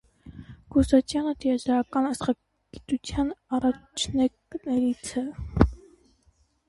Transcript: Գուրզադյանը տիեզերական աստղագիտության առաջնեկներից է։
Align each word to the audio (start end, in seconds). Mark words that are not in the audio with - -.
Գուրզադյանը 0.75 1.33
տիեզերական 1.43 2.07
աստղագիտության 2.11 3.29
առաջնեկներից 3.59 5.13
է։ 5.23 5.27